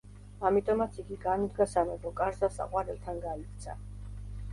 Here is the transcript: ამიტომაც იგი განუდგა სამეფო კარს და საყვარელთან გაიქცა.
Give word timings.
ამიტომაც 0.49 0.95
იგი 1.01 1.17
განუდგა 1.25 1.67
სამეფო 1.73 2.13
კარს 2.21 2.41
და 2.45 2.49
საყვარელთან 2.55 3.21
გაიქცა. 3.27 3.77